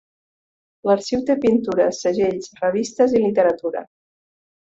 [0.89, 3.85] L'arxiu té pintures, segells, revistes i literatura.